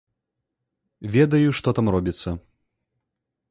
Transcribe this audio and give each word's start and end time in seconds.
Ведаю, 1.17 1.49
што 1.59 1.69
там 1.81 1.87
робіцца. 1.99 2.29